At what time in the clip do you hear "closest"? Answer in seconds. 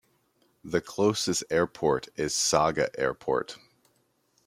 0.81-1.43